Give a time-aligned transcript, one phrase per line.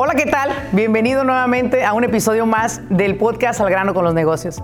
[0.00, 0.50] Hola, ¿qué tal?
[0.70, 4.62] Bienvenido nuevamente a un episodio más del podcast Al grano con los negocios.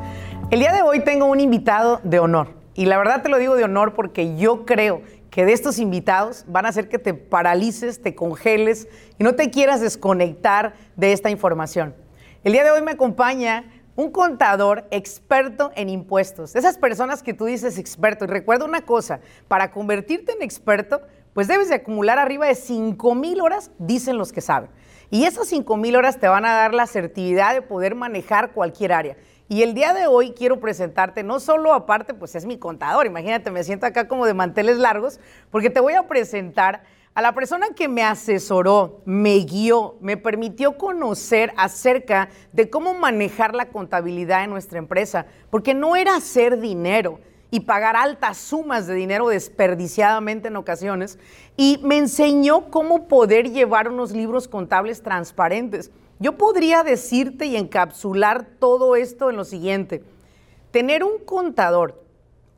[0.53, 2.55] El día de hoy tengo un invitado de honor.
[2.75, 6.45] Y la verdad te lo digo de honor porque yo creo que de estos invitados
[6.47, 8.87] van a hacer que te paralices, te congeles
[9.19, 11.97] y no te quieras desconectar de esta información.
[12.45, 13.65] El día de hoy me acompaña
[13.97, 16.55] un contador experto en impuestos.
[16.55, 18.25] Esas personas que tú dices experto.
[18.25, 23.15] Y recuerda una cosa, para convertirte en experto, pues debes de acumular arriba de 5
[23.17, 24.71] mil horas, dicen los que saben.
[25.15, 28.93] Y esas 5 mil horas te van a dar la asertividad de poder manejar cualquier
[28.93, 29.17] área.
[29.49, 33.53] Y el día de hoy quiero presentarte, no solo aparte, pues es mi contador, imagínate,
[33.53, 35.21] me siento acá como de manteles largos,
[35.53, 36.83] porque te voy a presentar
[37.15, 43.55] a la persona que me asesoró, me guió, me permitió conocer acerca de cómo manejar
[43.55, 47.21] la contabilidad en nuestra empresa, porque no era hacer dinero,
[47.55, 51.21] y pagar altas sumas de dinero desperdiciadamente en ocasiones.
[51.57, 55.93] Y me enseñó cómo poder llevar unos libros contables transparentes.
[56.19, 60.03] Yo podría decirte y encapsular todo esto en lo siguiente.
[60.73, 62.03] Tener un contador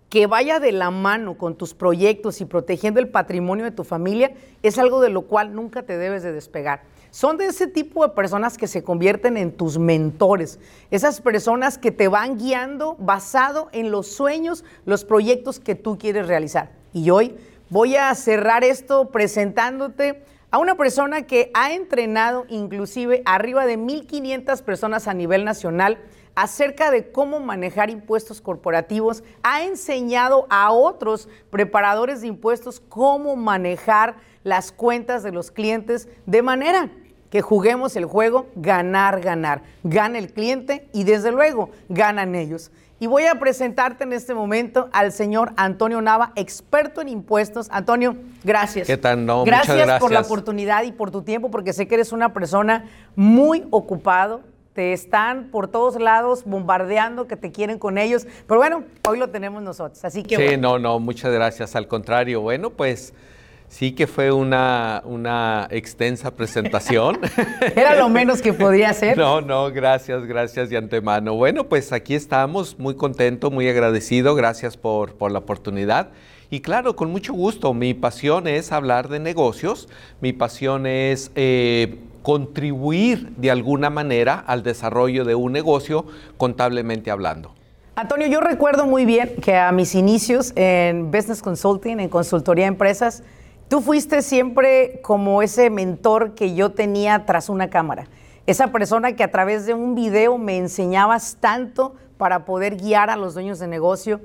[0.09, 4.33] que vaya de la mano con tus proyectos y protegiendo el patrimonio de tu familia
[4.63, 6.85] es algo de lo cual nunca te debes de despegar
[7.17, 10.59] son de ese tipo de personas que se convierten en tus mentores,
[10.91, 16.29] esas personas que te van guiando basado en los sueños, los proyectos que tú quieres
[16.29, 16.73] realizar.
[16.93, 17.35] Y hoy
[17.71, 24.61] voy a cerrar esto presentándote a una persona que ha entrenado inclusive arriba de 1.500
[24.61, 25.97] personas a nivel nacional
[26.35, 34.17] acerca de cómo manejar impuestos corporativos, ha enseñado a otros preparadores de impuestos cómo manejar
[34.45, 36.91] las cuentas de los clientes de manera
[37.31, 39.63] que juguemos el juego ganar, ganar.
[39.83, 42.71] Gana el cliente y desde luego ganan ellos.
[42.99, 47.69] Y voy a presentarte en este momento al señor Antonio Nava, experto en impuestos.
[47.71, 48.87] Antonio, gracias.
[48.87, 49.27] ¿Qué tal?
[49.27, 52.13] No, gracias, muchas gracias por la oportunidad y por tu tiempo, porque sé que eres
[52.13, 54.41] una persona muy ocupado.
[54.73, 58.27] Te están por todos lados bombardeando que te quieren con ellos.
[58.47, 60.03] Pero bueno, hoy lo tenemos nosotros.
[60.05, 60.37] Así que.
[60.37, 61.77] Sí, no, no, muchas gracias.
[61.77, 63.13] Al contrario, bueno, pues.
[63.69, 67.19] Sí que fue una, una extensa presentación.
[67.77, 69.19] Era lo menos que podía hacer.
[69.19, 71.35] No, no, gracias, gracias de antemano.
[71.35, 76.11] Bueno, pues aquí estamos, muy contento, muy agradecido, gracias por, por la oportunidad.
[76.49, 79.89] Y claro, con mucho gusto, mi pasión es hablar de negocios,
[80.21, 86.07] mi pasión es eh, contribuir de alguna manera al desarrollo de un negocio
[86.37, 87.53] contablemente hablando.
[87.97, 92.69] Antonio, yo recuerdo muy bien que a mis inicios en Business Consulting, en consultoría de
[92.69, 93.23] empresas,
[93.69, 98.07] Tú fuiste siempre como ese mentor que yo tenía tras una cámara.
[98.47, 103.17] Esa persona que a través de un video me enseñabas tanto para poder guiar a
[103.17, 104.21] los dueños de negocio.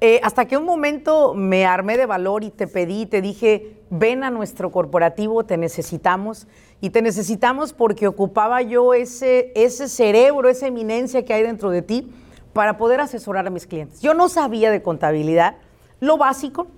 [0.00, 4.22] Eh, hasta que un momento me armé de valor y te pedí, te dije, ven
[4.22, 6.46] a nuestro corporativo, te necesitamos.
[6.80, 11.82] Y te necesitamos porque ocupaba yo ese, ese cerebro, esa eminencia que hay dentro de
[11.82, 12.12] ti
[12.52, 14.00] para poder asesorar a mis clientes.
[14.02, 15.56] Yo no sabía de contabilidad,
[15.98, 16.68] lo básico,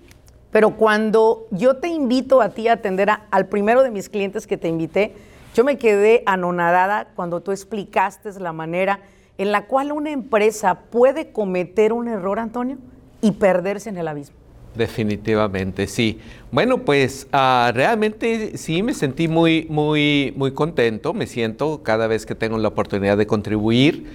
[0.56, 4.56] pero cuando yo te invito a ti a atender al primero de mis clientes que
[4.56, 5.12] te invité,
[5.54, 9.00] yo me quedé anonadada cuando tú explicaste la manera
[9.36, 12.78] en la cual una empresa puede cometer un error, Antonio,
[13.20, 14.34] y perderse en el abismo.
[14.74, 16.20] Definitivamente, sí.
[16.50, 22.24] Bueno, pues ah, realmente sí me sentí muy, muy, muy contento, me siento cada vez
[22.24, 24.06] que tengo la oportunidad de contribuir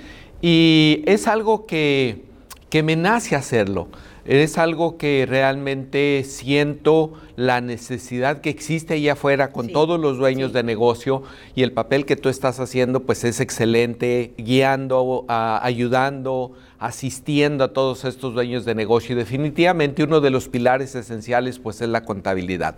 [0.41, 2.23] y es algo que,
[2.71, 3.89] que me nace hacerlo
[4.25, 10.53] es algo que realmente siento la necesidad que existe allá afuera con todos los dueños
[10.53, 11.23] de negocio
[11.55, 18.05] y el papel que tú estás haciendo pues es excelente, guiando, ayudando, asistiendo a todos
[18.05, 22.75] estos dueños de negocio y definitivamente uno de los pilares esenciales pues es la contabilidad.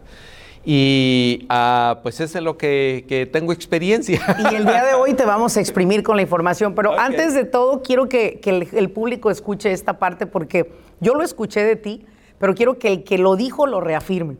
[0.66, 4.22] Y uh, pues eso es lo que, tengo experiencia.
[4.51, 7.44] Y el día de hoy te vamos a exprimir con la información, pero antes de
[7.44, 8.40] todo quiero que,
[8.74, 10.72] el, público escuche esta parte porque
[11.04, 12.06] yo lo escuché de ti,
[12.40, 14.38] pero quiero que el que lo dijo lo reafirme.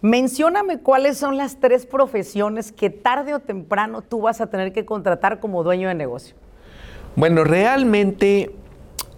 [0.00, 4.84] Mencióname cuáles son las tres profesiones que tarde o temprano tú vas a tener que
[4.84, 6.34] contratar como dueño de negocio.
[7.16, 8.52] Bueno, realmente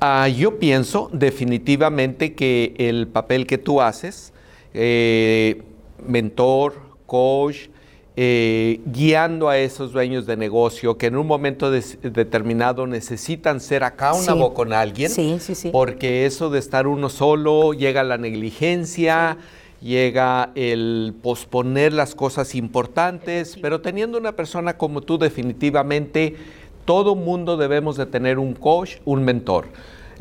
[0.03, 4.33] Ah, yo pienso definitivamente que el papel que tú haces,
[4.73, 5.61] eh,
[6.07, 7.69] mentor, coach,
[8.17, 14.53] eh, guiando a esos dueños de negocio que en un momento determinado necesitan ser accountable
[14.53, 15.71] con alguien, sí, sí, sí.
[15.71, 19.39] porque eso de estar uno solo llega la negligencia,
[19.81, 26.37] llega el posponer las cosas importantes, pero teniendo una persona como tú definitivamente,
[26.85, 29.67] todo mundo debemos de tener un coach, un mentor.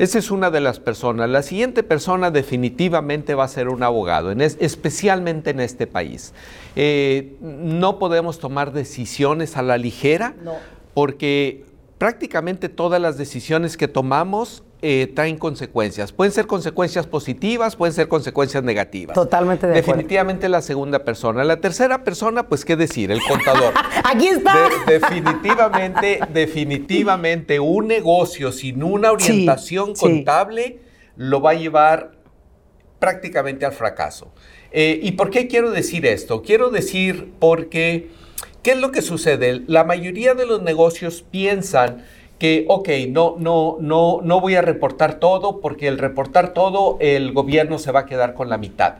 [0.00, 1.28] Esa es una de las personas.
[1.28, 6.32] La siguiente persona definitivamente va a ser un abogado, especialmente en este país.
[6.74, 10.34] Eh, no podemos tomar decisiones a la ligera
[10.94, 11.66] porque
[11.98, 16.12] prácticamente todas las decisiones que tomamos eh, traen consecuencias.
[16.12, 19.14] Pueden ser consecuencias positivas, pueden ser consecuencias negativas.
[19.14, 21.44] Totalmente de Definitivamente la segunda persona.
[21.44, 23.74] La tercera persona, pues qué decir, el contador.
[24.04, 24.68] Aquí está.
[24.86, 30.80] definitivamente, definitivamente un negocio sin una orientación contable
[31.16, 32.12] lo va a llevar
[32.98, 34.32] prácticamente al fracaso.
[34.72, 36.42] Eh, ¿Y por qué quiero decir esto?
[36.42, 38.08] Quiero decir porque,
[38.62, 39.62] ¿qué es lo que sucede?
[39.66, 42.04] La mayoría de los negocios piensan
[42.40, 47.32] que, ok, no, no, no, no voy a reportar todo porque el reportar todo el
[47.32, 48.94] gobierno se va a quedar con la mitad.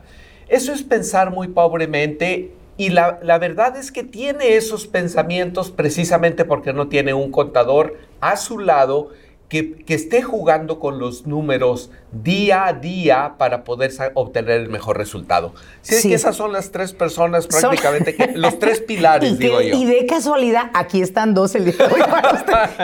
[0.48, 6.44] Eso es pensar muy pobremente y la, la, verdad es que tiene esos pensamientos precisamente
[6.44, 9.08] porque no tiene un contador a su lado
[9.50, 15.52] que, esté jugando con los números día a día para poder obtener el mejor resultado.
[15.82, 19.76] Sí, que esas son las tres personas prácticamente, los tres pilares, digo yo.
[19.76, 22.00] Y de casualidad, aquí están dos el día de hoy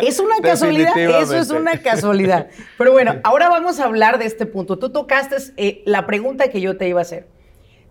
[0.03, 2.49] Es una casualidad, eso es una casualidad.
[2.77, 4.77] Pero bueno, ahora vamos a hablar de este punto.
[4.77, 7.29] Tú tocaste eh, la pregunta que yo te iba a hacer.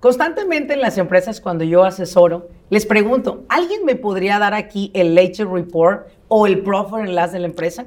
[0.02, 5.16] Constantemente en las empresas, cuando yo asesoro, les pregunto, ¿alguien me podría dar aquí el
[5.16, 7.86] Ledger Report o el Profit and Loss de la empresa?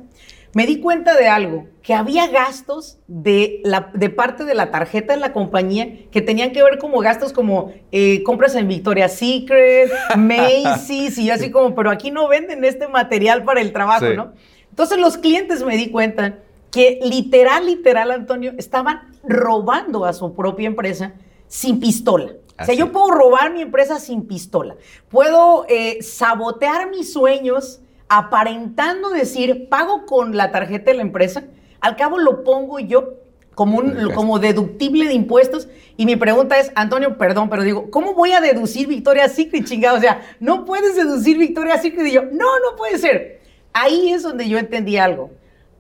[0.55, 5.15] Me di cuenta de algo, que había gastos de, la, de parte de la tarjeta
[5.15, 9.91] de la compañía que tenían que ver como gastos como eh, compras en Victoria's Secret,
[10.17, 14.33] Macy's, y así como, pero aquí no venden este material para el trabajo, ¿no?
[14.71, 16.39] Entonces los clientes me di cuenta
[16.71, 21.15] que literal, literal, Antonio, estaban robando a su propia empresa
[21.47, 22.33] sin pistola.
[22.61, 24.77] O sea, yo puedo robar mi empresa sin pistola.
[25.09, 31.45] Puedo eh, sabotear mis sueños aparentando decir, pago con la tarjeta de la empresa,
[31.81, 33.15] al cabo lo pongo yo
[33.55, 35.69] como, un, como deductible de impuestos.
[35.97, 39.99] Y mi pregunta es, Antonio, perdón, pero digo, ¿cómo voy a deducir Victoria Secret, chingado?
[39.99, 42.07] O sea, no puedes deducir Victoria Secret.
[42.07, 43.41] Y yo, no, no puede ser.
[43.73, 45.31] Ahí es donde yo entendí algo.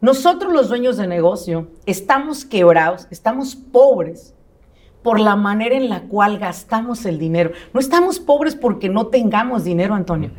[0.00, 4.34] Nosotros los dueños de negocio estamos quebrados, estamos pobres
[5.02, 7.52] por la manera en la cual gastamos el dinero.
[7.72, 10.30] No estamos pobres porque no tengamos dinero, Antonio.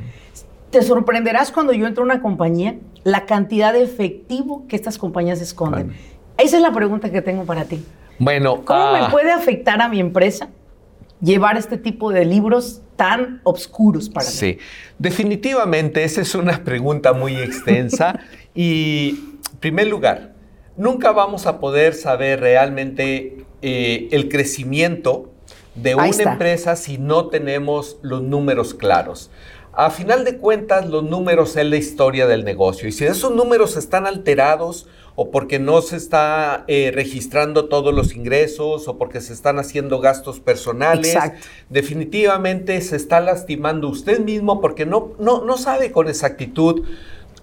[0.71, 5.41] Te sorprenderás cuando yo entro a una compañía la cantidad de efectivo que estas compañías
[5.41, 5.93] esconden.
[6.37, 7.83] Esa es la pregunta que tengo para ti.
[8.19, 10.49] Bueno, ¿cómo me ah, puede afectar a mi empresa
[11.21, 14.31] llevar este tipo de libros tan oscuros para mí?
[14.31, 14.57] Sí,
[14.97, 18.19] definitivamente esa es una pregunta muy extensa
[18.53, 20.33] y, en primer lugar,
[20.77, 25.31] nunca vamos a poder saber realmente eh, el crecimiento
[25.75, 29.31] de una empresa si no tenemos los números claros.
[29.81, 32.89] A final de cuentas, los números es la historia del negocio.
[32.89, 38.13] Y si esos números están alterados o porque no se está eh, registrando todos los
[38.13, 41.17] ingresos o porque se están haciendo gastos personales,
[41.69, 46.83] definitivamente se está lastimando usted mismo porque no, no, no sabe con exactitud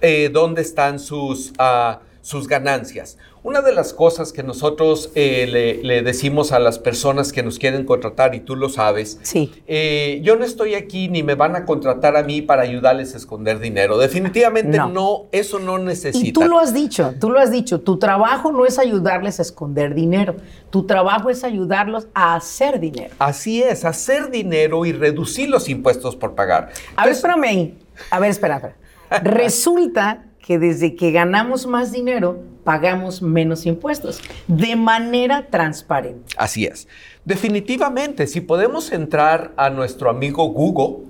[0.03, 3.19] eh, dónde están sus, uh, sus ganancias.
[3.45, 7.85] Una de las cosas que nosotros eh, le, decimos a las personas que nos quieren
[7.85, 9.63] contratar, y tú lo sabes, sí.
[9.69, 13.19] Eh, yo no estoy aquí ni me van a contratar a mí para ayudarles a
[13.19, 13.97] esconder dinero.
[13.97, 15.27] Definitivamente no.
[15.31, 16.27] eso no necesita.
[16.27, 19.43] Y tú lo has dicho, tú lo has dicho, tu trabajo no es ayudarles a
[19.43, 20.35] esconder dinero,
[20.71, 23.15] tu trabajo es ayudarlos a hacer dinero.
[23.21, 26.73] Así es, hacer dinero y reducir los impuestos por pagar.
[26.97, 27.79] A ver, espérame ahí.
[28.11, 28.75] A ver, espera, espera.
[29.23, 36.35] Resulta que desde que ganamos más dinero, pagamos menos impuestos, de manera transparente.
[36.37, 36.87] Así es.
[37.25, 41.07] Definitivamente, si podemos entrar a nuestro amigo Google,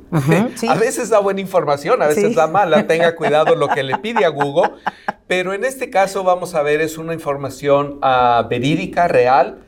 [0.68, 4.24] a veces da buena información, a veces da mala, tenga cuidado lo que le pide
[4.24, 4.70] a Google,
[5.26, 9.58] pero en este caso vamos a ver, es una información uh, verídica, real.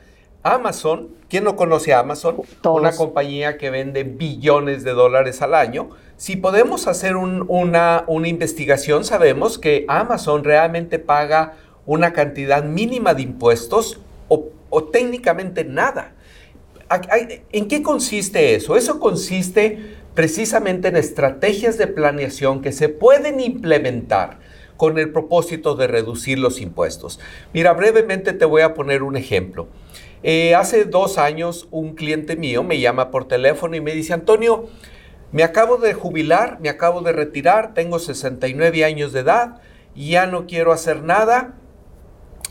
[0.41, 2.37] Amazon, ¿quién no conoce a Amazon?
[2.63, 9.57] Una compañía que vende billones de dólares al año si podemos hacer una, investigación, sabemos
[9.57, 11.53] que Amazon realmente paga
[11.85, 16.11] una cantidad mínima de impuestos o, técnicamente nada.
[17.53, 18.75] ¿En qué consiste eso?
[18.75, 24.39] Eso consiste precisamente en estrategias de planeación que se pueden implementar
[24.75, 27.21] con el propósito de reducir los impuestos.
[27.53, 29.69] Mira, brevemente te voy a poner un ejemplo.
[30.21, 34.67] Eh, hace dos años un cliente mío me llama por teléfono y me dice, Antonio,
[35.31, 39.61] me acabo de jubilar, me acabo de retirar, tengo 69 años de edad,
[39.95, 41.53] ya no quiero hacer nada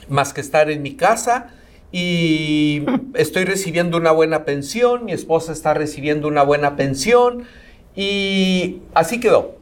[0.09, 1.49] más que estar en mi casa
[1.93, 7.45] y estoy recibiendo una buena pensión, mi esposa está recibiendo una buena pensión
[7.95, 9.57] y así quedó.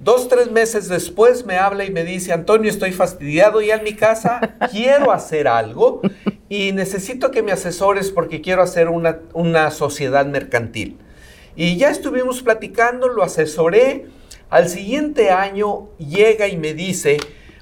[0.00, 3.94] Dos, tres meses después me habla y me dice, Antonio, estoy fastidiado ya en mi
[3.94, 6.00] casa, quiero hacer algo
[6.52, 10.98] y necesito que me asesores porque quiero hacer una, una sociedad mercantil.
[11.56, 14.04] Y ya estuvimos platicando, lo asesoré.
[14.50, 17.16] Al siguiente año llega y me dice,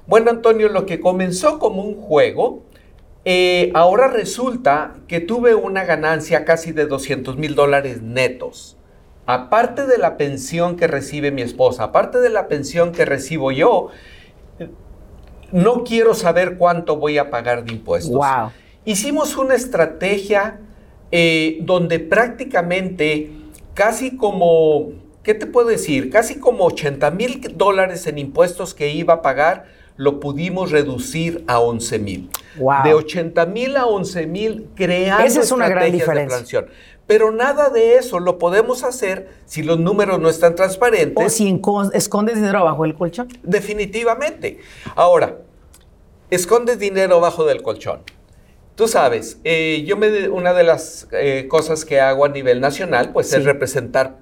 [0.08, 2.64] bueno Antonio, lo que comenzó como un juego,
[3.24, 8.76] eh, ahora resulta que tuve una ganancia casi de 200 mil dólares netos.
[9.24, 13.90] Aparte de la pensión que recibe mi esposa, aparte de la pensión que recibo yo,
[15.52, 18.18] no quiero saber cuánto voy a pagar de impuestos.
[18.84, 20.60] Hicimos una estrategia
[21.12, 23.30] eh, donde prácticamente
[23.74, 24.90] casi como,
[25.22, 26.10] ¿qué te puedo decir?
[26.10, 31.60] Casi como 80 mil dólares en impuestos que iba a pagar, lo pudimos reducir a
[31.60, 32.30] 11 mil.
[32.84, 36.66] De 80 mil a 11 mil creando Esa es una gran diferencia.
[37.06, 41.22] Pero nada de eso lo podemos hacer si los números no están transparentes.
[41.22, 41.60] O si
[41.92, 43.28] escondes dinero abajo del colchón.
[43.42, 44.60] Definitivamente.
[44.94, 45.38] Ahora,
[46.30, 48.00] escondes dinero abajo del colchón.
[48.74, 53.12] Tú sabes, eh, yo me, una de las eh, cosas que hago a nivel nacional,
[53.12, 54.18] pues es representar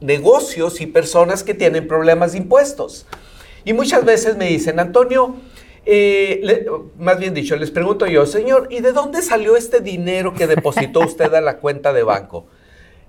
[0.00, 3.06] negocios y personas que tienen problemas de impuestos.
[3.64, 5.36] Y muchas veces me dicen, Antonio,
[5.84, 6.66] eh,
[6.98, 11.00] más bien dicho, les pregunto yo, señor, ¿y de dónde salió este dinero que depositó
[11.00, 12.46] usted a la cuenta de banco?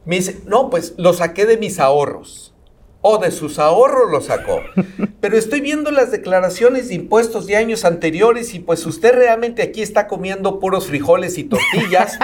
[0.05, 2.52] Me dice, no, pues lo saqué de mis ahorros
[3.05, 4.61] o de sus ahorros lo sacó.
[5.19, 9.81] Pero estoy viendo las declaraciones de impuestos de años anteriores y pues usted realmente aquí
[9.81, 12.17] está comiendo puros frijoles y tortillas.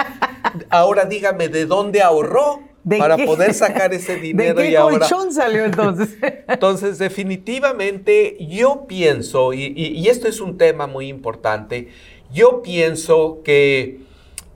[0.70, 2.62] Ahora dígame, ¿de dónde ahorró?
[2.98, 5.00] para poder sacar ese dinero ¿De qué y ahora.
[5.00, 6.16] colchón salió entonces?
[6.48, 11.88] entonces, definitivamente, yo pienso, y, esto es un tema muy importante,
[12.32, 14.00] yo pienso que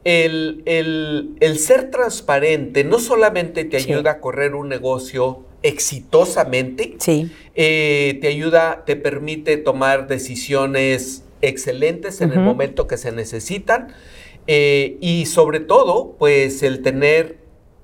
[0.05, 0.65] el,
[1.59, 6.95] ser transparente no solamente te ayuda a correr un negocio exitosamente.
[6.99, 7.31] Sí.
[7.55, 13.89] Eh, te ayuda, te permite tomar decisiones excelentes en el momento que se necesitan.
[14.47, 17.39] Eh, y sobre todo, pues el tener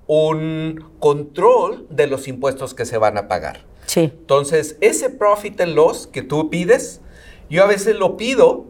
[0.06, 3.64] un control de los impuestos que se van a pagar.
[3.86, 4.00] Sí.
[4.00, 7.00] Entonces, ese profit and loss que tú pides,
[7.48, 8.66] yo a veces lo pido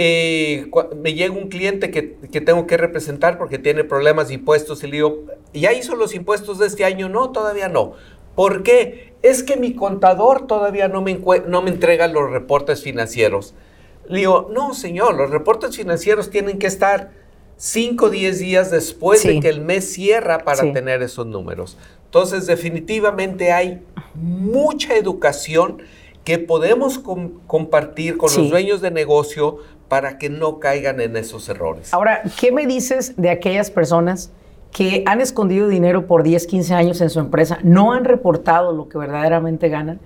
[0.00, 2.02] eh, me llega un cliente que,
[2.40, 6.60] tengo que representar porque tiene problemas de impuestos y le digo, ¿ya hizo los impuestos
[6.60, 7.08] de este año?
[7.08, 7.94] No, todavía no.
[8.36, 9.14] ¿Por qué?
[9.22, 13.56] Es que mi contador todavía no me, no me entrega los reportes financieros.
[14.08, 17.10] Le digo, no, señor, los reportes financieros tienen que estar
[17.56, 21.76] 5 o 10 días después de que el mes cierra para tener esos números.
[22.04, 23.82] Entonces, definitivamente hay
[24.14, 25.82] mucha educación
[26.28, 27.00] que podemos
[27.46, 29.58] compartir con los dueños de negocio
[29.88, 31.92] para que no caigan en esos errores.
[31.92, 34.30] Ahora, ¿qué me dices de aquellas personas
[34.70, 38.88] que han escondido dinero por 10, 15 años en su empresa, no han reportado lo
[38.88, 39.98] que verdaderamente ganan?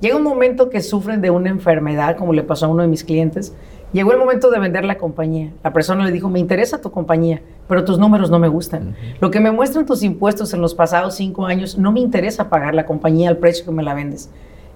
[0.00, 3.04] Llega un momento que sufren de una enfermedad, como le pasó a uno de mis
[3.04, 3.54] clientes.
[3.92, 5.52] Llegó el momento de vender la compañía.
[5.62, 8.96] La persona le dijo, me interesa tu compañía, pero tus números no me gustan.
[9.20, 12.74] Lo que me muestran tus impuestos en los pasados cinco años, no me interesa pagar
[12.74, 14.30] la compañía al precio que me la vendes.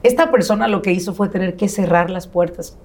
[0.05, 2.79] Esta persona lo que hizo fue tener que cerrar las puertas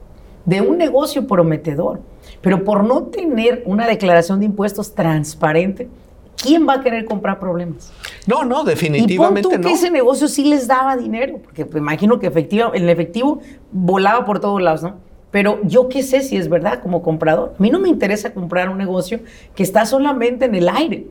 [0.46, 2.02] de un negocio prometedor.
[2.42, 5.88] Pero por no tener una declaración de impuestos transparente,
[6.42, 7.92] ¿quién va a querer comprar problemas?
[8.28, 12.20] No, no, definitivamente y tú que ese negocio sí les daba dinero, porque me imagino
[12.20, 13.40] que efectivo, el efectivo
[13.72, 14.96] volaba por todos lados, ¿no?
[15.32, 17.56] Pero yo qué sé si es verdad como comprador.
[17.58, 19.20] A mí no me interesa comprar un negocio
[19.56, 21.08] que está solamente en el aire.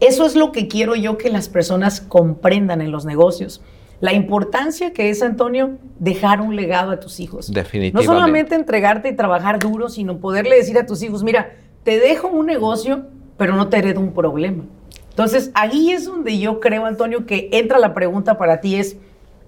[0.00, 3.62] Eso es lo que quiero yo que las personas comprendan en los negocios
[4.00, 7.52] la importancia que es, Antonio, dejar un legado a tus hijos.
[7.52, 8.06] Definitivamente.
[8.06, 12.28] No solamente entregarte y trabajar duro, sino poderle decir a tus hijos, mira, te dejo
[12.28, 14.64] un negocio, pero no te heredo un problema.
[15.10, 18.98] Entonces, ahí es donde yo creo, Antonio, que entra la pregunta para ti es,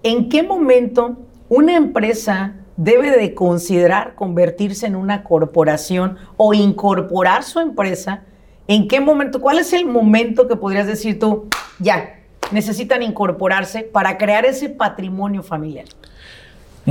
[0.02, 1.18] ¿en qué momento
[1.50, 8.22] una empresa debe de considerar convertirse en una corporación o incorporar su empresa?
[8.66, 9.42] ¿En qué momento?
[9.42, 11.48] ¿Cuál es el momento que podrías decir tú,
[11.80, 12.17] ya,
[12.50, 15.86] necesitan incorporarse para crear ese patrimonio familiar?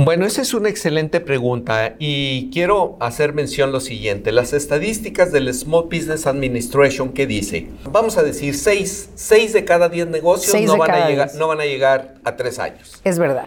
[0.00, 4.30] Bueno, esa es una excelente pregunta y quiero hacer mención lo siguiente.
[4.30, 9.88] Las estadísticas del Small Business Administration que dice, vamos a decir, 6 seis, de cada
[9.88, 13.00] 10 negocios no van, a llegar, no van a llegar a 3 años.
[13.02, 13.46] Es verdad.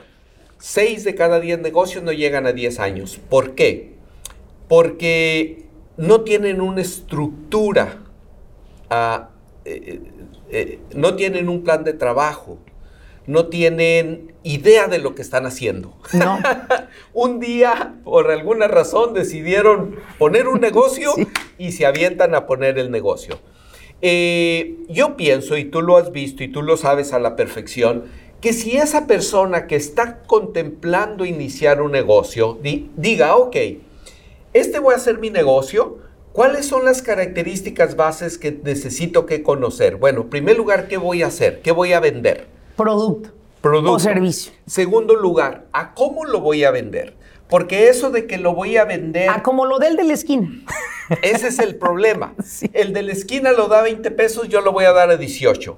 [0.57, 3.17] 6 de cada 10 negocios no llegan a 10 años.
[3.29, 3.93] ¿Por qué?
[4.67, 5.65] Porque
[5.95, 7.99] no tienen una estructura,
[8.89, 9.29] ah,
[9.65, 10.01] eh,
[10.49, 12.57] eh, no tienen un plan de trabajo,
[13.27, 15.93] no tienen idea de lo que están haciendo.
[16.13, 16.39] No.
[17.13, 21.13] un día, por alguna razón, decidieron poner un negocio
[21.57, 23.39] y se avientan a poner el negocio.
[24.01, 28.05] Eh, yo pienso, y tú lo has visto y tú lo sabes a la perfección,
[28.41, 32.57] que si esa persona que está contemplando iniciar un negocio
[32.95, 33.55] diga, ok,
[34.53, 35.99] este voy a hacer mi negocio,
[36.33, 39.97] ¿cuáles son las características bases que necesito que conocer?
[39.97, 41.61] Bueno, en primer lugar, ¿qué voy a hacer?
[41.61, 42.47] ¿Qué voy a vender?
[42.75, 43.29] Producto.
[43.61, 43.93] Producto.
[43.93, 44.53] O servicio.
[44.65, 47.15] Segundo lugar, ¿a cómo lo voy a vender?
[47.47, 49.29] Porque eso de que lo voy a vender...
[49.29, 50.49] A como lo del de la esquina.
[51.21, 52.33] Ese es el problema.
[52.73, 55.77] El de la esquina lo da 20 pesos, yo lo voy a dar a 18.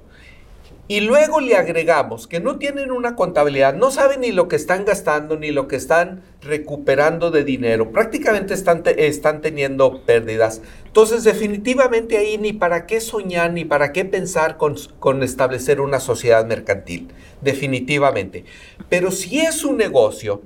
[0.85, 4.83] Y luego le agregamos que no tienen una contabilidad, no saben ni lo que están
[4.83, 7.91] gastando ni lo que están recuperando de dinero.
[7.91, 10.61] Prácticamente están, están teniendo pérdidas.
[10.85, 16.01] Entonces, definitivamente ahí ni para qué soñar ni para qué pensar con, con establecer una
[16.01, 17.07] sociedad mercantil.
[17.39, 18.43] Definitivamente.
[18.89, 20.41] Pero si es un negocio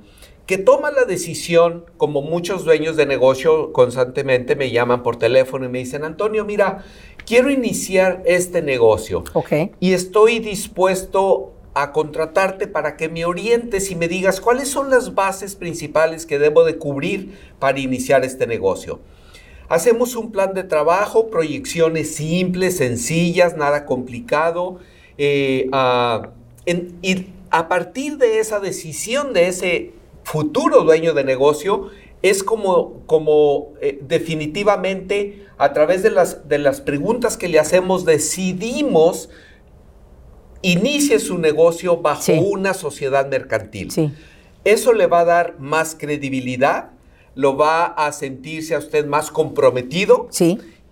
[0.48, 5.68] que toma la decisión, como muchos dueños de negocio constantemente me llaman por teléfono y
[5.68, 6.86] me dicen, Antonio, mira,
[7.26, 9.24] quiero iniciar este negocio
[9.78, 15.14] y estoy dispuesto a contratarte para que me orientes y me digas cuáles son las
[15.14, 19.00] bases principales que debo de cubrir para iniciar este negocio.
[19.68, 24.78] Hacemos un plan de trabajo, proyecciones simples, sencillas, nada complicado.
[25.18, 26.30] Eh, ah,
[26.64, 29.97] y a partir de esa decisión, de ese
[30.30, 31.88] futuro dueño de negocio,
[32.20, 38.04] es como, como eh, definitivamente a través de las, de las preguntas que le hacemos
[38.04, 39.30] decidimos
[40.60, 44.12] inicie su negocio bajo una sociedad mercantil.
[44.64, 46.90] Eso le va a dar más credibilidad,
[47.34, 50.28] lo va a sentirse a usted más comprometido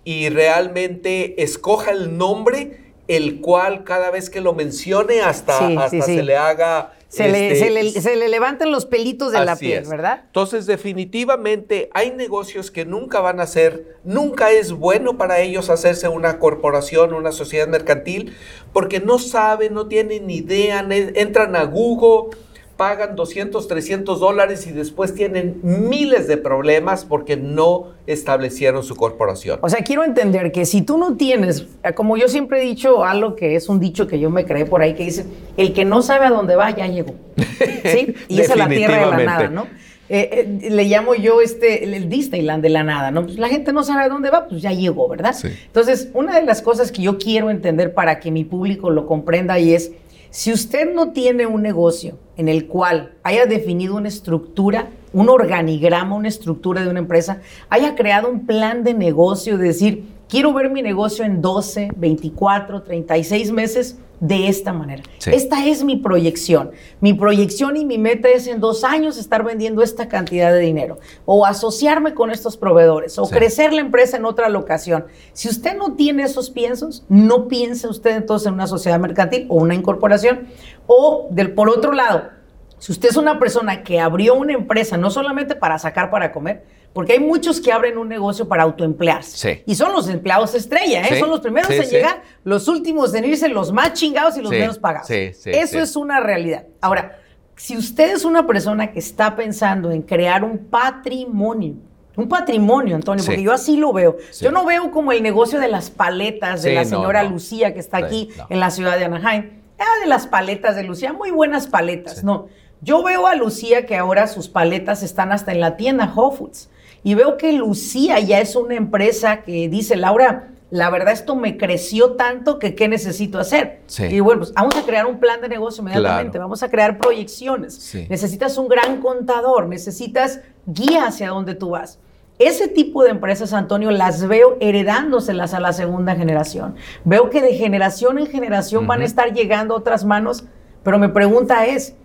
[0.03, 6.23] y realmente escoja el nombre el cual cada vez que lo mencione hasta, hasta se
[6.23, 10.23] le haga se, le, este, se, le, levantan los pelitos de la piel, ¿verdad?
[10.25, 16.09] Entonces, definitivamente hay negocios que nunca van a ser, nunca es bueno para ellos hacerse
[16.09, 18.35] una corporación, una sociedad mercantil,
[18.73, 22.37] porque no saben, no tienen ni idea, entran a Google
[22.77, 29.59] pagan 200, 300 dólares y después tienen miles de problemas porque no establecieron su corporación.
[29.61, 33.35] O sea, quiero entender que si tú no tienes, como yo siempre he dicho algo
[33.35, 35.25] que es un dicho que yo me creé por ahí, que dice,
[35.57, 37.15] el que no sabe a dónde va, ya llegó.
[37.83, 38.15] ¿Sí?
[38.27, 39.67] Y esa es la tierra de la nada, ¿no?
[40.09, 43.25] Eh, eh, le llamo yo este, el Disneyland de la nada, ¿no?
[43.25, 45.35] Pues la gente no sabe a dónde va, pues ya llegó, ¿verdad?
[45.43, 49.59] Entonces, una de las cosas que yo quiero entender para que mi público lo comprenda
[49.59, 49.91] y es,
[50.29, 56.15] si usted no tiene un negocio en el cual haya definido una estructura, un organigrama,
[56.15, 60.69] una estructura de una empresa, haya creado un plan de negocio, de decir, quiero ver
[60.69, 65.03] mi negocio en 12, 24, 36 meses de esta manera.
[65.25, 66.71] Esta es mi proyección.
[67.01, 70.97] Mi proyección y mi meta es en dos años estar vendiendo esta cantidad de dinero
[71.25, 75.05] o asociarme con estos proveedores o crecer la empresa en otra locación.
[75.33, 79.55] Si usted no tiene esos piensos, no piense usted entonces en una sociedad mercantil o
[79.55, 80.47] una incorporación.
[80.87, 82.36] O del por otro lado,
[82.79, 86.63] si usted es una persona que abrió una empresa no solamente para sacar para comer,
[86.93, 89.63] porque hay muchos que abren un negocio para autoemplearse.
[89.65, 91.19] Y son los empleados estrella, ¿eh?
[91.19, 94.79] son los primeros en llegar, los últimos en irse, los más chingados y los menos
[94.79, 95.09] pagados.
[95.09, 96.65] Eso es una realidad.
[96.81, 97.19] Ahora,
[97.55, 101.75] si usted es una persona que está pensando en crear un patrimonio,
[102.15, 104.17] un patrimonio, Antonio, porque yo así lo veo.
[104.41, 107.97] Yo no veo como el negocio de las paletas de la señora Lucía que está
[107.97, 109.61] aquí en la ciudad de Anaheim.
[109.79, 112.47] Ah, de las paletas de Lucía, muy buenas paletas, no.
[112.81, 116.69] Yo veo a Lucía que ahora sus paletas están hasta en la tienda Whole Foods.
[117.03, 121.57] Y veo que Lucía ya es una empresa que dice, Laura, la verdad esto me
[121.57, 123.81] creció tanto que qué necesito hacer.
[124.09, 127.95] Y bueno, pues vamos a crear un plan de negocio inmediatamente, vamos a crear proyecciones.
[128.09, 131.99] Necesitas un gran contador, necesitas guía hacia dónde tú vas.
[132.39, 136.75] Ese tipo de empresas, Antonio, las veo heredándoselas a la segunda generación.
[137.03, 140.43] Veo que de generación en generación van a estar llegando a otras manos,
[140.83, 141.95] pero mi pregunta es,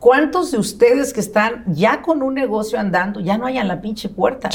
[0.00, 4.08] ¿Cuántos de ustedes que están ya con un negocio andando ya no hayan la pinche
[4.08, 4.48] puerta?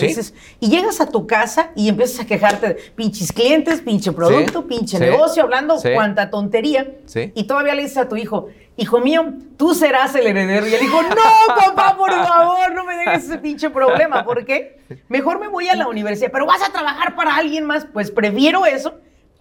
[0.60, 4.98] y llegas a tu casa y empiezas a quejarte de pinches clientes, pinche producto, pinche
[4.98, 6.96] negocio, hablando cuanta tontería.
[7.36, 10.68] Y todavía le dices a tu hijo, hijo mío, tú serás el heredero.
[10.68, 14.26] Y él dijo, no, papá, por favor, no me dejes ese pinche problema.
[14.26, 14.80] ¿Por qué?
[15.10, 17.86] Mejor me voy a la universidad, pero vas a trabajar para alguien más.
[17.86, 18.96] Pues prefiero eso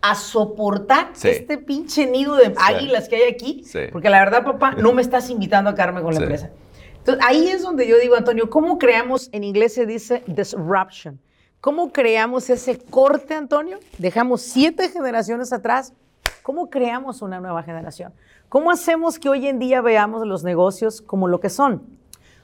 [0.06, 4.92] a soportar este pinche nido de águilas que hay aquí, porque la verdad, papá, no
[4.92, 6.50] me estás invitando a quedarme con la empresa.
[6.98, 11.18] Entonces, ahí es donde yo digo, Antonio, ¿cómo creamos, en inglés se dice disruption?
[11.62, 13.78] ¿Cómo creamos ese corte, Antonio?
[13.96, 15.94] Dejamos siete generaciones atrás.
[16.42, 18.12] ¿Cómo creamos una nueva generación?
[18.50, 21.82] ¿Cómo hacemos que hoy en día veamos los negocios como lo que son?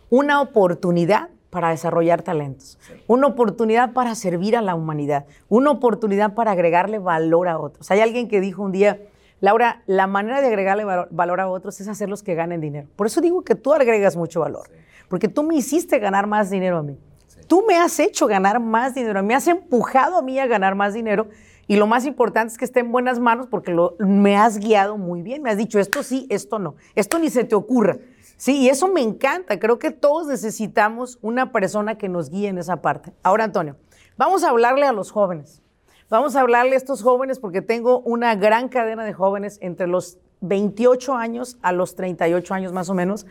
[0.09, 6.53] Una oportunidad para desarrollar talentos, una oportunidad para servir a la humanidad, una oportunidad para
[6.53, 7.91] agregarle valor a otros.
[7.91, 9.01] Hay alguien que dijo un día,
[9.41, 12.89] Laura, la manera de agregarle valor a otros es hacerlos que ganen dinero.
[12.95, 14.69] Por eso digo que tú agregas mucho valor,
[15.09, 16.99] porque tú me hiciste ganar más dinero a mí.
[17.47, 20.95] Tú me has hecho ganar más dinero, me has empujado a mí a ganar más
[20.95, 21.29] dinero
[21.67, 25.23] y lo más importante es que esté en buenas manos porque me has guiado muy
[25.23, 27.99] bien, me has dicho esto sí, esto no, esto ni se te ocurra.
[28.41, 32.57] Sí, y eso me encanta, creo que todos necesitamos una persona que nos guíe en
[32.57, 33.13] esa parte.
[33.23, 33.77] Ahora, Antonio,
[34.17, 35.61] vamos a hablarle a los jóvenes.
[36.09, 40.17] Vamos a hablarle a estos jóvenes porque tengo una gran cadena de jóvenes entre los
[40.41, 43.27] 28 años a los 38 años más o menos.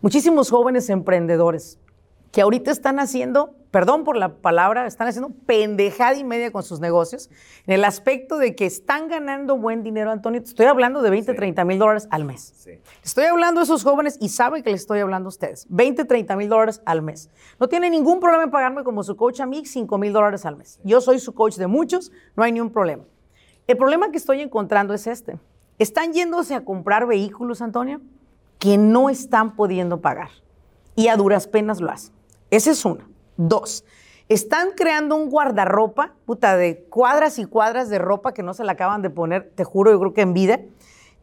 [0.00, 1.78] Muchísimos jóvenes emprendedores
[2.32, 6.80] que ahorita están haciendo, perdón por la palabra, están haciendo pendejada y media con sus
[6.80, 7.30] negocios,
[7.66, 10.40] en el aspecto de que están ganando buen dinero, Antonio.
[10.42, 12.68] Estoy hablando de 20, 30 mil dólares al mes.
[13.02, 15.66] Estoy hablando de esos jóvenes y saben que les estoy hablando a ustedes.
[15.70, 17.30] 20, 30 mil dólares al mes.
[17.58, 20.56] No tienen ningún problema en pagarme como su coach a mí 5 mil dólares al
[20.56, 20.80] mes.
[20.84, 23.04] Yo soy su coach de muchos, no hay ningún problema.
[23.66, 25.38] El problema que estoy encontrando es este.
[25.78, 28.00] Están yéndose a comprar vehículos, Antonio,
[28.58, 30.30] que no están pudiendo pagar.
[30.96, 32.17] Y a duras penas lo hacen.
[32.50, 33.08] Esa es una.
[33.36, 33.84] Dos,
[34.28, 38.72] están creando un guardarropa, puta, de cuadras y cuadras de ropa que no se la
[38.72, 40.60] acaban de poner, te juro, yo creo que en vida.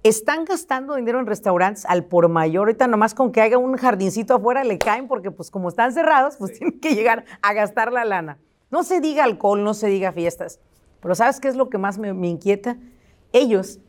[0.02, 2.68] Están gastando dinero en restaurantes al por mayor.
[2.68, 6.38] Ahorita nomás con que haga un jardincito afuera le caen porque pues como están cerrados,
[6.38, 8.40] pues tienen que llegar a gastar la lana.
[8.72, 10.60] No se diga alcohol, no se diga fiestas.
[11.00, 12.78] Pero ¿sabes qué es lo que más me, inquieta?
[13.34, 13.80] Ellos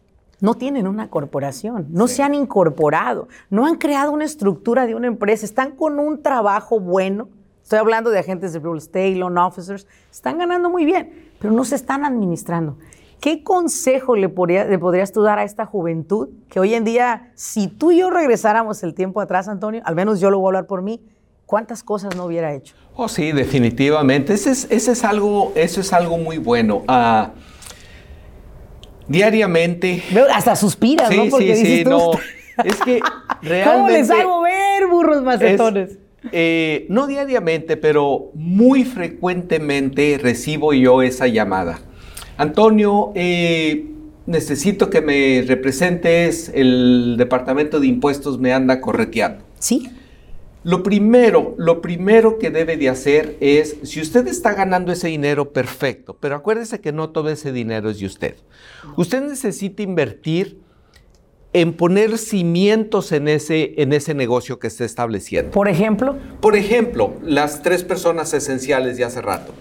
[0.40, 5.06] no tienen una corporación, no se han incorporado, no han creado una estructura de una
[5.06, 7.28] empresa, están con un trabajo bueno.
[7.62, 11.64] Estoy hablando de agentes de real estate, loan officers, están ganando muy bien, pero no
[11.64, 12.76] se están administrando.
[13.20, 17.66] ¿Qué consejo le, le podrías tú dar a esta juventud que hoy en día, si
[17.66, 20.66] tú y yo regresáramos el tiempo atrás, Antonio, al menos yo lo voy a hablar
[20.66, 21.00] por mí,
[21.46, 22.74] ¿cuántas cosas no hubiera hecho?
[22.94, 24.34] Oh, sí, definitivamente.
[24.34, 26.82] Ese es, ese es algo, eso es algo muy bueno.
[26.88, 27.30] Uh,
[29.08, 30.02] diariamente.
[30.32, 31.26] Hasta suspiras, ¿no?
[31.28, 32.12] Porque sí, sí, no.
[32.64, 33.00] Es que
[33.42, 33.70] realmente.
[33.70, 35.98] ¿Cómo les hago ver, burros macetones?
[36.32, 41.80] Eh, no diariamente, pero muy frecuentemente recibo yo esa llamada.
[42.38, 43.86] Antonio, eh,
[44.26, 49.44] necesito que me representes, el departamento de impuestos me anda correteando.
[49.58, 49.90] Sí.
[50.66, 55.52] Lo primero, lo primero que debe de hacer es, si usted está ganando ese dinero,
[55.52, 58.34] perfecto, pero acuérdese que no todo ese dinero es de usted.
[58.96, 60.58] Usted necesita invertir
[61.52, 65.52] en poner cimientos en ese, en ese negocio que está estableciendo.
[65.52, 66.16] Por ejemplo.
[66.40, 69.52] Por ejemplo, las tres personas esenciales de hace rato.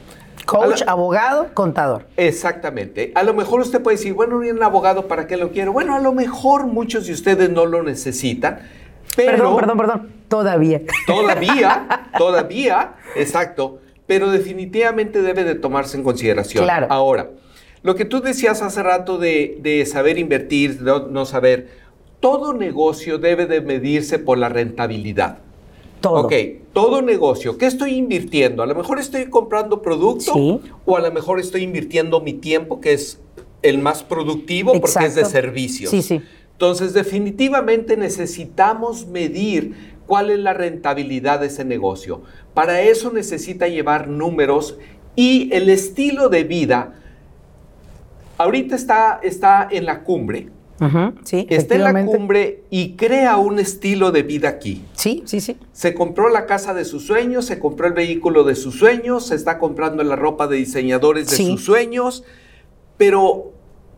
[0.47, 2.07] Coach, abogado, contador.
[2.17, 3.11] Exactamente.
[3.13, 5.71] A lo mejor usted puede decir, bueno, un abogado, ¿para qué lo quiero?
[5.71, 8.61] Bueno, a lo mejor muchos de ustedes no lo necesitan
[9.15, 10.11] perdón, perdón, perdón.
[10.27, 10.81] Todavía.
[11.07, 13.79] Todavía, todavía, exacto.
[14.07, 16.63] Pero definitivamente debe de tomarse en consideración.
[16.63, 16.87] Claro.
[16.89, 17.29] Ahora,
[17.81, 21.69] lo que tú decías hace rato de, saber invertir, de no saber,
[22.19, 25.39] todo negocio debe de medirse por la rentabilidad.
[26.01, 26.25] Todo.
[26.25, 26.33] Ok,
[26.73, 27.57] todo negocio.
[27.57, 28.61] ¿Qué estoy invirtiendo?
[28.61, 30.33] A lo mejor estoy comprando producto
[30.85, 33.19] o a lo mejor estoy invirtiendo mi tiempo, que es
[33.61, 35.89] el más productivo porque es de servicio.
[35.89, 36.21] Sí, sí.
[36.55, 39.75] Entonces, definitivamente necesitamos medir
[40.07, 42.21] cuál es la rentabilidad de ese negocio.
[42.53, 44.77] Para eso necesita llevar números
[45.17, 46.93] y el estilo de vida.
[48.37, 50.47] Ahorita está, está en la cumbre.
[51.25, 54.85] sí, está en la cumbre y crea un estilo de vida aquí.
[54.93, 55.57] Sí, sí, sí.
[55.73, 59.35] Se compró la casa de sus sueños, se compró el vehículo de sus sueños, se
[59.35, 62.23] está comprando la ropa de diseñadores de sus sueños,
[62.97, 63.54] pero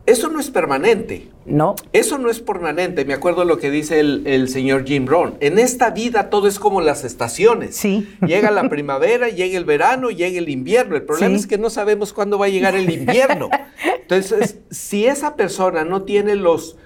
[0.08, 1.28] eso no es permanente.
[1.44, 1.74] No.
[1.92, 3.04] Eso no es permanente.
[3.04, 5.34] Me acuerdo lo que dice el, señor Jim Rohn.
[5.40, 7.76] En esta vida todo es como las estaciones.
[7.76, 8.08] Sí.
[8.26, 10.96] Llega la primavera, llega el verano, llega el invierno.
[10.96, 13.50] El problema es que no sabemos cuándo va a llegar el invierno.
[14.00, 16.78] Entonces, si esa persona no tiene los,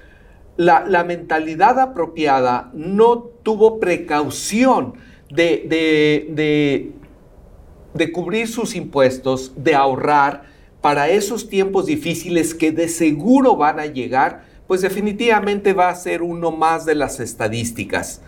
[0.56, 4.94] la, mentalidad apropiada, no tuvo precaución
[5.30, 6.92] de, de,
[7.94, 10.51] de cubrir sus impuestos, de ahorrar,
[10.82, 16.22] para esos tiempos difíciles que de seguro van a llegar, pues definitivamente va a ser
[16.22, 18.20] uno más de las estadísticas.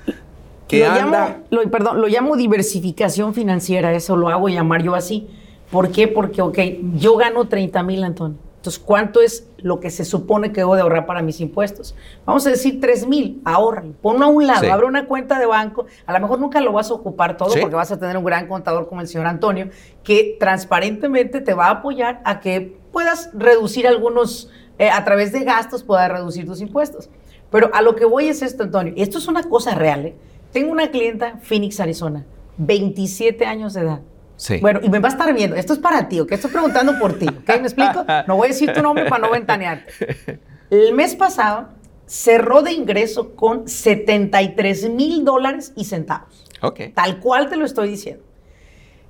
[0.69, 5.27] Que lo, llamo, perdón, lo llamo diversificación financiera, eso lo hago llamar yo así.
[5.71, 6.09] ¿Por qué?
[6.09, 6.59] Porque, ok,
[6.97, 8.39] yo gano 30 mil, Antonio.
[8.65, 11.95] Entonces, ¿cuánto es lo que se supone que debo de ahorrar para mis impuestos?
[12.25, 15.85] Vamos a decir 3 mil, ahorra, ponlo a un lado, abre una cuenta de banco.
[16.07, 18.49] A lo mejor nunca lo vas a ocupar todo porque vas a tener un gran
[18.49, 19.69] contador como el señor Antonio,
[20.03, 24.49] que transparentemente te va a apoyar a que puedas reducir algunos,
[24.79, 27.11] eh, a través de gastos, puedas reducir tus impuestos.
[27.51, 30.07] Pero a lo que voy es esto, Antonio, y esto es una cosa real.
[30.07, 30.15] ¿eh?
[30.53, 32.25] Tengo una clienta, Phoenix, Arizona,
[32.57, 34.01] 27 años de edad
[34.61, 35.57] bueno, y me va a estar viendo.
[35.57, 36.33] Esto es para ti, ¿ok?
[36.33, 37.49] Estoy preguntando por ti, ¿ok?
[37.61, 38.05] ¿Me explico?
[38.27, 40.41] No voy a decir tu nombre para no ventanearte.
[40.71, 41.69] El mes pasado
[42.07, 46.45] cerró de ingreso con 73 mil dólares y centavos.
[46.63, 46.81] Ok.
[46.95, 48.23] Tal cual te lo estoy diciendo.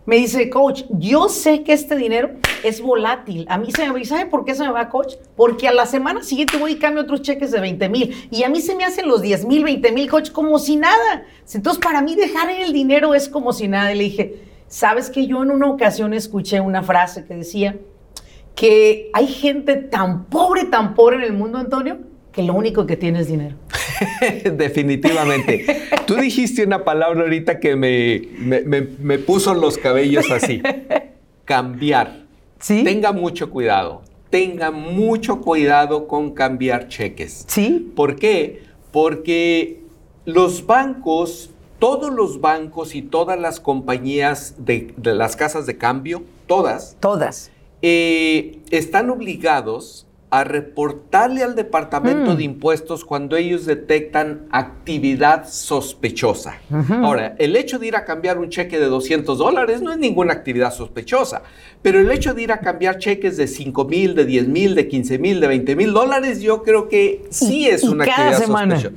[0.07, 3.47] Me dice, coach, yo sé que este dinero es volátil.
[3.49, 5.15] A mí se me va, ¿y sabe por qué se me va, coach?
[5.35, 8.29] Porque a la semana siguiente voy y cambio otros cheques de 20 mil.
[8.31, 11.25] Y a mí se me hacen los 10 mil, 20 mil, coach, como si nada.
[11.53, 13.93] Entonces, para mí dejar el dinero es como si nada.
[13.95, 14.35] Y le dije,
[14.75, 17.77] Sabes que yo en una ocasión escuché una frase que decía
[18.57, 21.99] que hay gente tan pobre, tan pobre en el mundo, Antonio,
[22.33, 23.55] que lo único que tiene es dinero.
[24.53, 25.65] Definitivamente.
[26.09, 30.61] Tú dijiste una palabra ahorita que me, me, puso los cabellos así.
[31.45, 32.25] Cambiar.
[32.59, 32.83] ¿Sí?
[32.83, 34.03] Tenga mucho cuidado.
[34.29, 37.45] Tenga mucho cuidado con cambiar cheques.
[37.47, 37.93] ¿Sí?
[37.95, 38.65] ¿Por qué?
[38.91, 39.83] Porque
[40.25, 41.54] los bancos
[41.85, 47.51] todos los bancos y todas las compañías de, las casas de cambio, todas, todas,
[47.83, 52.37] eh, están obligados a reportarle al Departamento mm.
[52.39, 56.57] de Impuestos cuando ellos detectan actividad sospechosa.
[57.03, 60.33] Ahora, el hecho de ir a cambiar un cheque de 200 dólares no es ninguna
[60.33, 61.43] actividad sospechosa,
[61.83, 64.89] pero el hecho de ir a cambiar cheques de 5 mil, de 10 mil, de
[64.89, 68.91] 15 mil, de 20 mil dólares, yo creo que sí es una actividad sospechosa.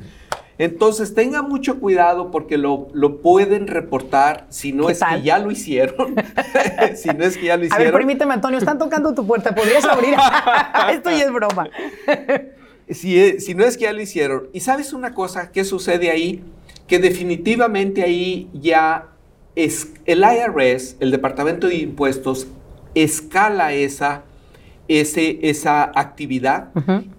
[0.59, 2.87] Entonces tenga mucho cuidado porque lo,
[3.21, 6.15] pueden reportar si no es que ya lo hicieron.
[6.95, 7.87] si no es que ya lo hicieron.
[7.87, 10.15] A ver, permíteme, Antonio, están tocando tu puerta, ¿podrías abrir?
[10.91, 11.69] Esto ya es broma.
[12.89, 14.49] si, si no es que ya lo hicieron.
[14.53, 16.43] Y sabes una cosa, ¿qué sucede ahí?
[16.87, 19.09] Que definitivamente ahí ya
[19.55, 22.47] es el IRS, el Departamento de Impuestos,
[22.93, 24.23] escala esa,
[24.87, 26.69] ese, esa actividad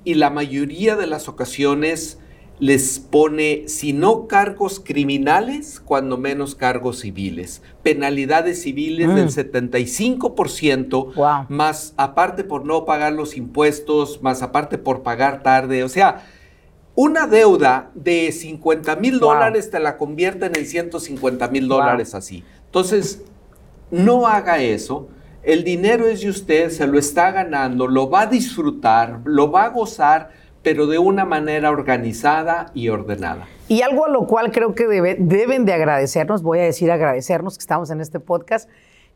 [0.04, 2.18] y la mayoría de las ocasiones
[2.60, 7.62] les pone, si no cargos criminales, cuando menos cargos civiles.
[7.82, 11.54] Penalidades civiles del 75%, mm.
[11.54, 15.84] más aparte por no pagar los impuestos, más aparte por pagar tarde.
[15.84, 16.26] O sea,
[16.94, 22.42] una deuda de 50 mil dólares te la convierten en 150 mil dólares así.
[22.64, 23.22] Entonces,
[23.92, 25.08] no haga eso.
[25.44, 29.66] El dinero es de usted, se lo está ganando, lo va a disfrutar, lo va
[29.66, 30.30] a gozar
[30.68, 33.48] pero de una manera organizada y ordenada.
[33.68, 37.62] Y algo a lo cual creo que deben de agradecernos, voy a decir agradecernos que
[37.62, 38.68] estamos en este podcast,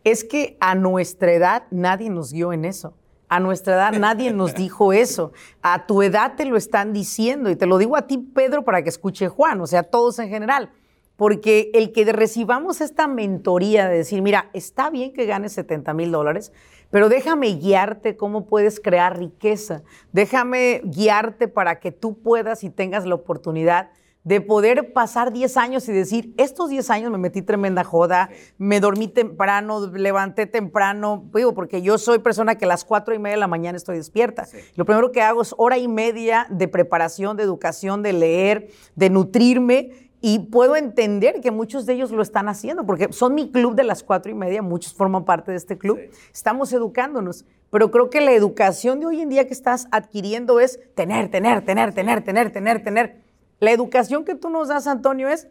[0.02, 2.94] es que a nuestra edad nadie nos guió en eso.
[3.28, 5.34] A nuestra edad nadie nos dijo eso.
[5.60, 8.82] A tu edad te lo están diciendo y te lo digo a ti, Pedro, para
[8.82, 10.70] que escuche Juan, o sea, todos en general.
[11.16, 16.10] Porque el que recibamos esta mentoría de decir, mira, está bien que ganes 70 mil
[16.10, 16.52] dólares,
[16.90, 19.82] pero déjame guiarte cómo puedes crear riqueza.
[20.12, 23.90] Déjame guiarte para que tú puedas y tengas la oportunidad
[24.24, 28.78] de poder pasar 10 años y decir, estos 10 años me metí tremenda joda, me
[28.78, 33.36] dormí temprano, levanté temprano, digo, porque yo soy persona que a las 4 y media
[33.36, 34.46] de la mañana estoy despierta.
[34.76, 39.10] Lo primero que hago es hora y media de preparación, de educación, de leer, de
[39.10, 43.74] nutrirme y puedo entender que muchos de ellos lo están haciendo, porque son mi club
[43.74, 45.98] de las cuatro y media, muchos forman parte de este club.
[46.32, 50.78] Estamos educándonos, pero creo que la educación de hoy en día que estás adquiriendo es
[50.94, 53.22] tener, tener, tener, tener, tener, tener, tener.
[53.58, 55.48] La educación que tú nos das, Antonio, es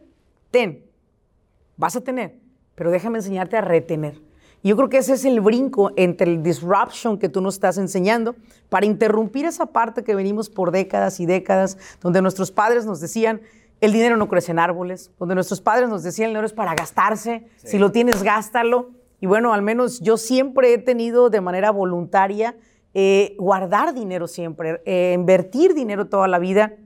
[0.50, 0.86] ten,
[1.76, 2.38] vas a tener,
[2.74, 4.22] pero déjame enseñarte a retener.
[4.64, 8.36] Yo creo que ese es el brinco entre el disruption que tú nos estás enseñando
[8.68, 13.42] para interrumpir esa parte que venimos por décadas y décadas, donde nuestros padres nos decían,
[13.82, 16.72] el dinero no crece en árboles, donde nuestros padres nos decían el dinero es para
[16.76, 18.90] gastarse, si lo tienes, gástalo.
[19.20, 22.54] Y bueno, al menos yo siempre he tenido de manera voluntaria
[22.94, 26.76] eh, guardar dinero siempre, eh, invertir dinero toda la vida.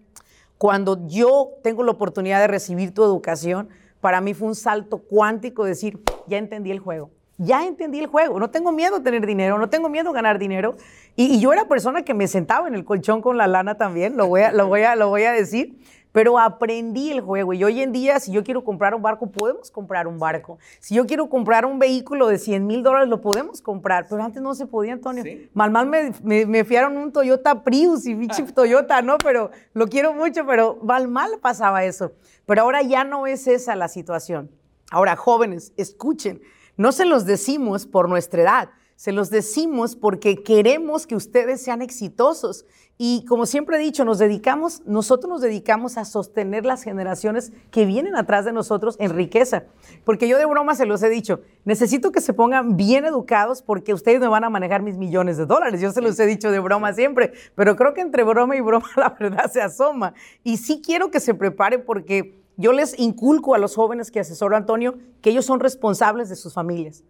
[0.57, 3.69] Cuando yo tengo la oportunidad de recibir tu educación,
[4.01, 8.41] para mí fue un salto cuántico decir, ya entendí el juego, ya entendí el juego,
[8.41, 10.77] no tengo miedo a tener dinero, no tengo miedo a ganar dinero.
[11.15, 14.29] Y, yo era persona que me sentaba en el colchón con la lana también, lo
[14.29, 15.77] voy a, lo voy a, lo voy a decir
[16.17, 19.71] pero aprendí el juego y hoy en día si yo quiero comprar un barco, podemos
[19.71, 20.59] comprar un barco.
[20.81, 24.41] Si yo quiero comprar un vehículo de 100 mil dólares, lo podemos comprar, pero antes
[24.41, 25.23] no se podía, Antonio.
[25.53, 29.19] Mal, mal me, me, fiaron un Toyota Prius y bicho Toyota, ¿no?
[29.19, 32.13] Pero lo quiero mucho, pero mal, mal pasaba eso.
[32.47, 34.51] Pero ahora ya no es esa la situación.
[34.91, 36.41] Ahora, jóvenes, escuchen,
[36.79, 41.83] no se los decimos por nuestra edad, Se los decimos porque queremos que ustedes sean
[41.83, 42.65] exitosos.
[42.99, 47.85] Y como siempre he dicho, nos dedicamos, nosotros nos dedicamos a sostener las generaciones que
[47.85, 49.65] vienen atrás de nosotros en riqueza.
[50.05, 53.93] Porque yo de broma se los he dicho, necesito que se pongan bien educados porque
[53.93, 55.83] ustedes me van a manejar mis millones de dólares.
[55.83, 58.89] Yo se los he dicho de broma siempre, pero creo que entre broma y broma
[58.97, 60.15] la verdad se asoma.
[60.43, 64.57] Y sí quiero que se preparen porque yo les inculco a los jóvenes que asesoro
[64.57, 67.05] Antonio que ellos son responsables de sus familias.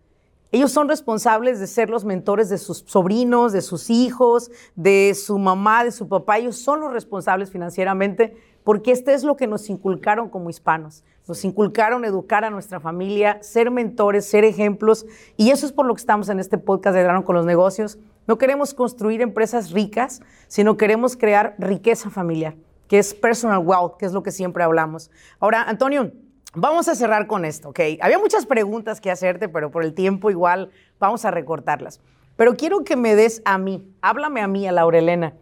[0.56, 5.38] Ellos son responsables de ser los mentores de sus sobrinos, de sus hijos, de su
[5.38, 6.38] mamá, de su papá.
[6.38, 11.04] Ellos son los responsables financieramente porque este es lo que nos inculcaron como hispanos.
[11.28, 15.04] Nos inculcaron educar a nuestra familia, ser mentores, ser ejemplos.
[15.36, 17.98] Y eso es por lo que estamos en este podcast de Grano con los Negocios.
[18.26, 22.56] No queremos construir empresas ricas, sino queremos crear riqueza familiar,
[22.88, 25.10] que es personal wealth, que es lo que siempre hablamos.
[25.38, 26.12] Ahora, Antonio,
[26.58, 27.80] Vamos a cerrar con esto, ¿ok?
[28.00, 32.00] Había muchas preguntas que hacerte, pero por el tiempo igual vamos a recortarlas.
[32.34, 35.34] Pero quiero que me des a mí, háblame a mí, a Laurelena.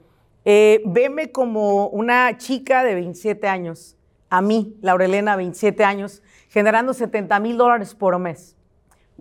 [0.44, 3.96] Eh, veme como una chica de 27 años,
[4.28, 8.56] a mí, Laurelena, 27 años, generando 70 mil dólares por mes.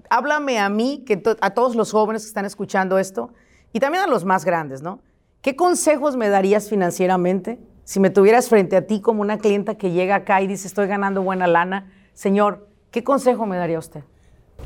[0.09, 3.31] Háblame a mí, que a todos los jóvenes que están escuchando esto,
[3.71, 4.99] y también a los más grandes, ¿no?
[5.43, 9.91] ¿Qué consejos me darías financieramente si me tuvieras frente a ti como una clienta que
[9.91, 14.01] llega acá y dice, estoy ganando buena lana, señor, ¿qué consejo me daría usted?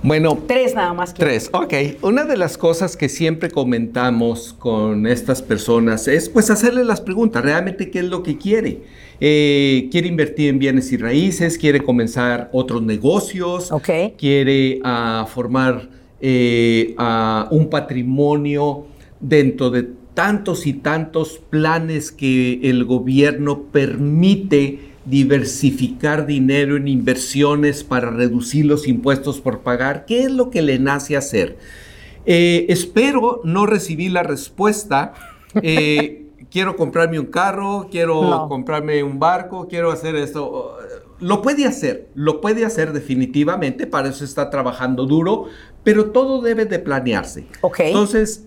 [0.03, 1.13] Bueno, tres nada más.
[1.13, 1.73] Tres, ok.
[2.03, 7.43] Una de las cosas que siempre comentamos con estas personas es pues hacerle las preguntas,
[7.43, 8.81] realmente qué es lo que quiere.
[9.19, 14.13] Eh, quiere invertir en bienes y raíces, quiere comenzar otros negocios, okay.
[14.17, 15.89] quiere uh, formar
[16.21, 18.85] eh, uh, un patrimonio
[19.19, 28.09] dentro de tantos y tantos planes que el gobierno permite diversificar dinero en inversiones para
[28.09, 30.07] reducir los impuestos por pagar.
[30.07, 31.59] ¿Qué es lo que le nace hacer?
[32.25, 35.13] Eh, espero no recibir la respuesta.
[35.61, 40.79] Eh, quiero comprarme un carro, quiero comprarme un barco, quiero hacer esto.
[41.19, 45.45] Lo puede hacer, lo puede hacer definitivamente, para eso está trabajando duro,
[45.83, 47.45] pero todo debe de planearse.
[47.61, 47.89] Okay.
[47.89, 48.46] Entonces,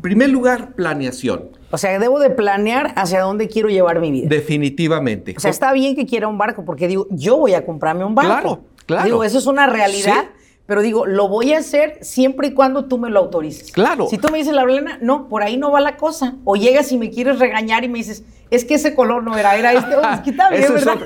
[0.00, 1.50] primer lugar, planeación.
[1.70, 4.28] O sea, debo de planear hacia dónde quiero llevar mi vida.
[4.28, 5.34] Definitivamente.
[5.36, 8.14] O sea, está bien que quiera un barco, porque digo, yo voy a comprarme un
[8.14, 8.30] barco.
[8.30, 9.04] Claro, claro.
[9.04, 10.26] Digo, eso es una realidad.
[10.66, 13.70] Pero digo, lo voy a hacer siempre y cuando tú me lo autorices.
[13.70, 14.08] Claro.
[14.08, 16.34] Si tú me dices, la Blena, no, por ahí no va la cosa.
[16.44, 19.56] O llegas y me quieres regañar y me dices, es que ese color no era,
[19.56, 19.94] era este.
[19.94, 20.98] Oh, es que está bien, ¿verdad?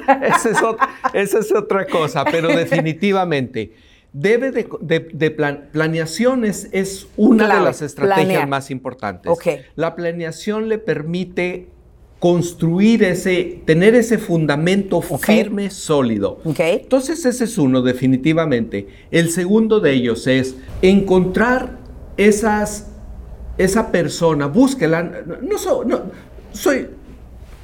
[1.12, 3.72] esa es otra cosa, pero definitivamente
[4.12, 5.30] debe de,
[5.72, 9.32] planeaciones es una de las estrategias más importantes.
[9.76, 11.68] La planeación le permite
[12.18, 16.40] construir ese, tener ese fundamento firme, sólido.
[16.44, 18.88] Entonces ese es uno definitivamente.
[19.10, 21.78] El segundo de ellos es encontrar
[22.16, 22.90] esas,
[23.56, 25.02] esa persona, búsquela.
[25.02, 26.02] No, no
[26.52, 26.88] soy,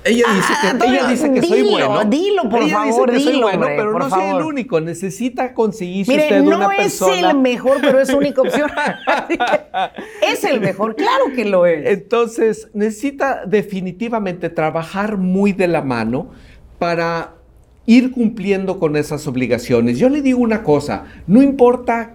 [0.07, 2.05] ella dice que, ella dice que soy bueno.
[2.05, 4.81] Dilo, por favor, dilo, pero no soy el único.
[4.81, 7.11] Necesita conseguirse usted no una persona.
[7.11, 8.71] No es el mejor, pero es única opción.
[10.23, 11.87] es el mejor, claro que lo es.
[11.87, 16.31] Entonces, necesita definitivamente trabajar muy de la mano
[16.79, 17.35] para
[17.87, 19.99] ir cumpliendo con esas obligaciones.
[19.99, 22.15] Yo le digo una cosa, no importa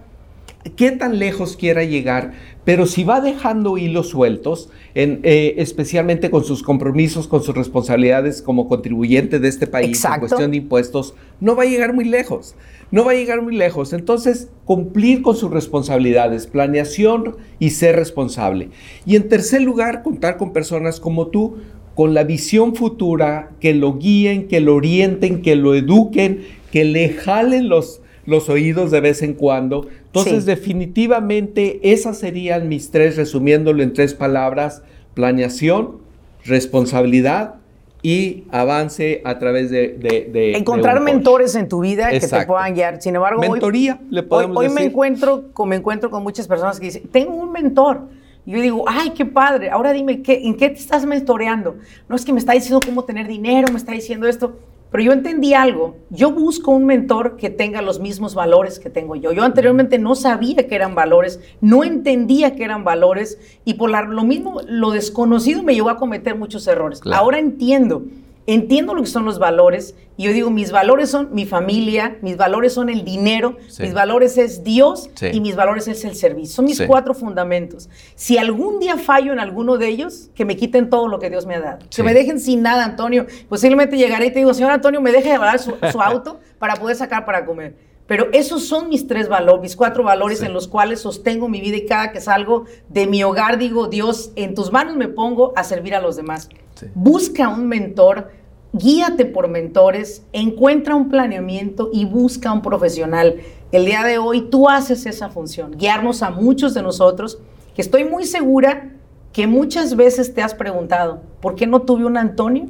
[0.76, 2.32] qué tan lejos quiera llegar,
[2.64, 8.68] pero si va dejando hilos sueltos, eh, especialmente con sus compromisos, con sus responsabilidades como
[8.68, 12.54] contribuyente de este país en cuestión de impuestos, no va a llegar muy lejos.
[12.92, 13.92] No va a llegar muy lejos.
[13.92, 18.68] Entonces, cumplir con sus responsabilidades, planeación y ser responsable.
[19.06, 21.56] Y en tercer lugar, contar con personas como tú,
[21.94, 27.08] con la visión futura, que lo guíen, que lo orienten, que lo eduquen, que le
[27.08, 29.88] jalen los los oídos de vez en cuando.
[30.14, 34.82] Entonces, definitivamente, esas serían mis tres, resumiéndolo en tres palabras,
[35.14, 35.98] planeación,
[36.44, 37.54] responsabilidad
[38.02, 40.52] y avance a través de...
[40.54, 43.00] Encontrar mentores en tu vida que te puedan guiar.
[43.00, 46.78] Sin embargo, Mentoría, hoy, le podemos hoy, hoy me encuentro, me encuentro con muchas personas
[46.78, 48.02] que dicen, tengo un mentor.
[48.44, 49.70] Y yo digo, ay, qué padre.
[49.70, 51.76] Ahora dime, ¿qué, ¿en qué te estás mentoreando?
[52.08, 54.58] No es que me está diciendo cómo tener dinero, me está diciendo esto.
[54.92, 55.96] Pero yo entendí algo.
[56.10, 59.32] Yo busco un mentor que tenga los mismos valores que tengo yo.
[59.32, 64.22] Yo anteriormente no sabía que eran valores, no entendía que eran valores y por lo
[64.22, 67.00] mismo, lo desconocido me llevó a cometer muchos errores.
[67.10, 68.04] Ahora entiendo
[68.46, 72.36] entiendo lo que son los valores y yo digo, mis valores son mi familia, mis
[72.36, 76.54] valores son el dinero, mis valores es Dios y mis valores es el servicio.
[76.54, 77.88] Son mis cuatro fundamentos.
[78.14, 81.46] Si algún día fallo en alguno de ellos, que me quiten todo lo que Dios
[81.46, 81.86] me ha dado.
[81.94, 83.26] Que me dejen sin nada, Antonio.
[83.48, 86.96] Posiblemente llegaré y te digo, señor Antonio, me deje llevar su, su auto para poder
[86.96, 87.74] sacar para comer
[88.06, 91.78] Pero esos son mis tres valores, mis cuatro valores en los cuales sostengo mi vida
[91.78, 95.64] y cada que salgo de mi hogar digo, Dios, en tus manos me pongo a
[95.64, 96.50] servir a los demás.
[96.94, 98.30] Busca un mentor,
[98.72, 103.36] guíate por mentores, encuentra un planeamiento y busca un profesional.
[103.70, 107.38] El día de hoy tú haces esa función, guiarnos a muchos de nosotros,
[107.74, 108.90] que estoy muy segura
[109.32, 112.66] que muchas veces te has preguntado, ¿por qué no tuve un Antonio?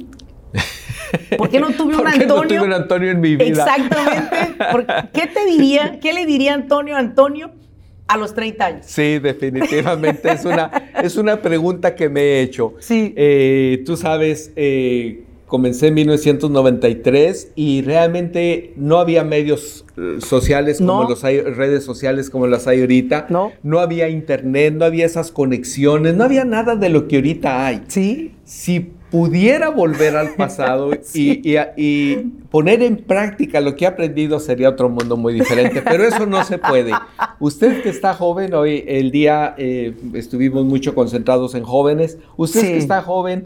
[1.37, 2.35] ¿Por qué no tuve un Antonio?
[2.35, 3.45] no tuve un Antonio en mi vida?
[3.45, 4.55] Exactamente.
[5.11, 7.51] ¿Qué te diría, qué le diría Antonio a Antonio
[8.13, 8.85] a los 30 años?
[8.87, 10.31] Sí, definitivamente.
[10.31, 10.71] es, una,
[11.03, 12.75] es una pregunta que me he hecho.
[12.79, 13.13] Sí.
[13.15, 21.03] Eh, tú sabes, eh, comencé en 1993 y realmente no había medios eh, sociales como
[21.07, 23.27] los hay, redes sociales como las hay ahorita.
[23.29, 23.51] No.
[23.61, 27.83] No había internet, no había esas conexiones, no había nada de lo que ahorita hay.
[27.87, 28.33] Sí.
[28.45, 32.17] Si pudiera volver al pasado y,
[32.49, 36.43] poner en práctica lo que he aprendido, sería otro mundo muy diferente, pero eso no
[36.43, 36.93] se puede.
[37.39, 42.77] Usted que está joven, hoy el día eh, estuvimos mucho concentrados en jóvenes, usted que
[42.77, 43.45] está joven,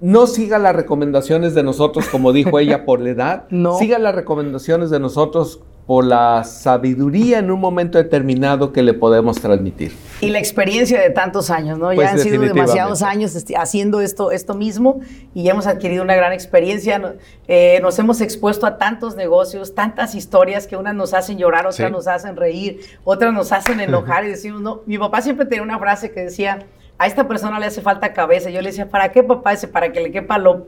[0.00, 3.78] no siga las recomendaciones de nosotros, como dijo ella, por la edad, no.
[3.78, 9.40] siga las recomendaciones de nosotros por la sabiduría en un momento determinado que le podemos
[9.40, 9.92] transmitir.
[10.20, 11.92] Y la experiencia de tantos años, ¿no?
[11.92, 15.00] ya pues han sido demasiados años haciendo esto, esto mismo
[15.32, 17.16] y ya hemos adquirido una gran experiencia.
[17.46, 21.92] Eh, nos hemos expuesto a tantos negocios, tantas historias que unas nos hacen llorar, otras
[21.92, 25.78] nos hacen reír, otras nos hacen enojar y decimos, no, mi papá siempre tenía una
[25.78, 26.66] frase que decía,
[26.98, 28.50] a esta persona le hace falta cabeza.
[28.50, 29.52] Yo le decía, ¿para qué papá?
[29.52, 30.66] Dice, para que le quepa lo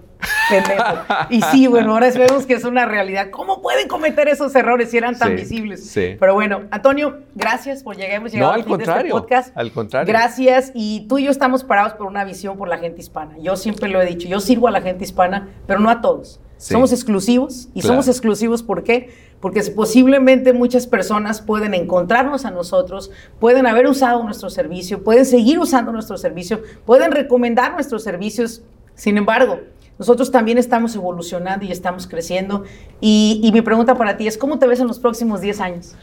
[0.48, 0.84] pendejo.
[1.28, 3.30] y sí, bueno, ahora vemos que es una realidad.
[3.30, 5.90] ¿Cómo pueden cometer esos errores si eran tan visibles?
[5.90, 6.16] Sí.
[6.20, 8.12] Pero bueno, Antonio, gracias por llegar.
[8.12, 9.56] Hemos llegado al contrario, de este podcast.
[9.56, 10.06] Al contrario.
[10.06, 10.70] Gracias.
[10.72, 13.36] Y tú y yo estamos parados por una visión por la gente hispana.
[13.38, 16.40] Yo siempre lo he dicho, yo sirvo a la gente hispana, pero no a todos.
[16.60, 17.68] Somos exclusivos.
[17.74, 19.08] ¿Y somos exclusivos por qué?
[19.40, 25.58] Porque posiblemente muchas personas pueden encontrarnos a nosotros, pueden haber usado nuestro servicio, pueden seguir
[25.58, 28.62] usando nuestro servicio, pueden recomendar nuestros servicios.
[28.94, 29.60] Sin embargo,
[29.98, 32.64] nosotros también estamos evolucionando y estamos creciendo.
[33.00, 35.94] Y, mi pregunta para ti es, ¿cómo te ves en los próximos 10 años?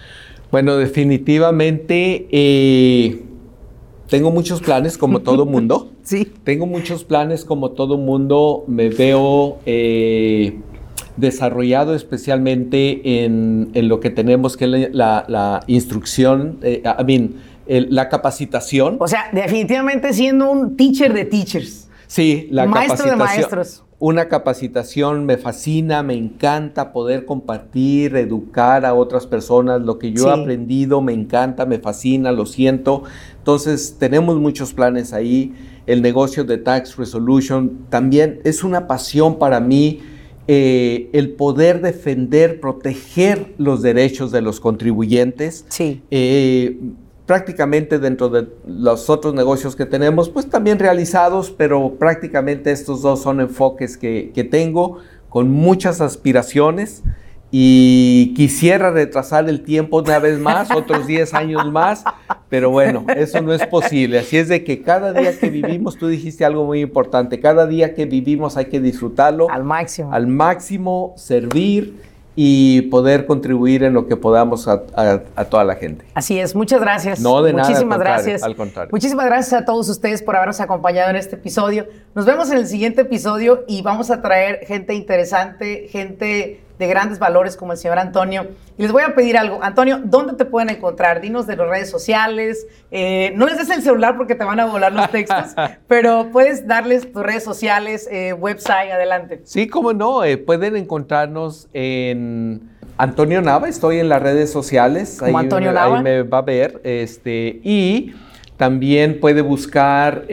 [0.50, 3.27] Bueno, definitivamente eh,
[4.10, 5.92] tengo muchos planes como todo mundo.
[6.04, 6.32] sí.
[6.44, 8.64] Tengo muchos planes como todo mundo.
[8.68, 10.60] Me veo eh,
[11.18, 17.36] desarrollado especialmente en, lo que tenemos que la, la, instrucción, eh, I mean,
[17.68, 18.98] la capacitación.
[19.00, 21.87] O sea, definitivamente siendo un teacher de teachers.
[22.08, 23.84] Sí, la Maestro de maestros.
[24.00, 29.82] Una capacitación me fascina, me encanta poder compartir, educar a otras personas.
[29.82, 33.04] Lo que yo he aprendido me encanta, me fascina, lo siento.
[33.40, 35.56] Entonces, tenemos muchos planes ahí.
[35.88, 40.02] El negocio de Tax Resolution también es una pasión para mí.
[40.48, 45.66] Eh, el poder defender, proteger los derechos de los contribuyentes.
[45.70, 46.04] Sí.
[46.12, 46.80] Eh,
[47.28, 53.22] prácticamente dentro de los otros negocios que tenemos, pues también realizados, pero prácticamente estos dos
[53.22, 57.04] son enfoques que, tengo con muchas aspiraciones
[57.52, 62.06] y quisiera retrasar el tiempo una vez más, otros 10 años más,
[62.48, 64.20] pero bueno, eso no es posible.
[64.20, 67.94] Así es de que cada día que vivimos, tú dijiste algo muy importante, cada día
[67.94, 69.50] que vivimos hay que disfrutarlo.
[69.50, 70.14] Al máximo.
[70.14, 72.07] Al máximo, servir
[72.40, 74.84] y poder contribuir en lo que podamos a,
[75.50, 76.06] toda la gente.
[76.14, 77.20] Así es, muchas gracias.
[77.20, 77.68] No, de nada.
[77.68, 78.44] Muchísimas gracias.
[78.44, 78.92] Al contrario.
[78.92, 81.88] Muchísimas gracias a todos ustedes por habernos acompañado en este episodio.
[82.14, 87.20] Nos vemos en el siguiente episodio y vamos a traer gente interesante, gente de grandes
[87.20, 88.48] valores como el señor Antonio.
[88.78, 89.60] Y les voy a pedir algo.
[89.62, 91.22] Antonio, ¿dónde te pueden encontrar?
[91.22, 92.68] Dinos de las redes sociales.
[92.92, 95.56] Eh, no les des el celular porque te van a volar los textos,
[95.88, 99.42] pero puedes darles tus redes sociales, eh, website, adelante.
[99.44, 100.24] Sí, cómo no.
[100.24, 103.68] Eh, pueden encontrarnos en Antonio Nava.
[103.68, 105.18] Estoy en las redes sociales.
[105.20, 105.98] Como Antonio Nava.
[105.98, 106.80] Ahí me va a ver.
[106.84, 108.14] Este, y
[108.58, 110.26] también puede buscar,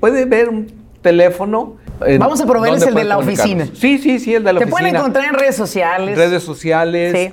[0.00, 0.66] puede ver un
[1.02, 1.76] teléfono
[2.18, 3.68] Vamos a proveerles el de la oficina.
[3.74, 4.76] Sí, sí, sí, el de la oficina.
[4.76, 6.16] Te pueden encontrar en redes sociales.
[6.16, 7.32] Redes sociales,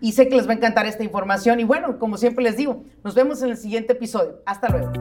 [0.00, 1.60] y sé que les va a encantar esta información.
[1.60, 4.42] Y bueno, como siempre les digo, nos vemos en el siguiente episodio.
[4.46, 4.92] Hasta luego.